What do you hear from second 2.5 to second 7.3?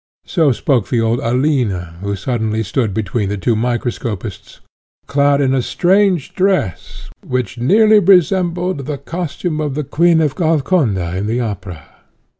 stood between the two microscopists, clad in a strange dress,